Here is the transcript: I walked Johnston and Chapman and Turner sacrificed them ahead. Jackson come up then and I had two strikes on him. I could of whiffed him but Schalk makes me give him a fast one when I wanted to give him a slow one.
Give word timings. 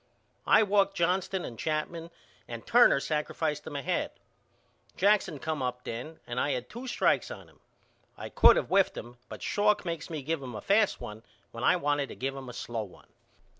I 0.47 0.63
walked 0.63 0.95
Johnston 0.95 1.45
and 1.45 1.59
Chapman 1.59 2.09
and 2.47 2.65
Turner 2.65 2.99
sacrificed 2.99 3.65
them 3.65 3.75
ahead. 3.75 4.09
Jackson 4.97 5.37
come 5.37 5.61
up 5.61 5.83
then 5.83 6.19
and 6.25 6.39
I 6.39 6.53
had 6.53 6.69
two 6.71 6.87
strikes 6.87 7.29
on 7.29 7.47
him. 7.47 7.59
I 8.17 8.29
could 8.29 8.57
of 8.57 8.69
whiffed 8.69 8.97
him 8.97 9.19
but 9.29 9.43
Schalk 9.43 9.85
makes 9.85 10.09
me 10.09 10.23
give 10.23 10.41
him 10.41 10.55
a 10.55 10.61
fast 10.61 10.99
one 10.99 11.21
when 11.51 11.63
I 11.63 11.75
wanted 11.75 12.09
to 12.09 12.15
give 12.15 12.35
him 12.35 12.49
a 12.49 12.53
slow 12.53 12.81
one. 12.81 13.09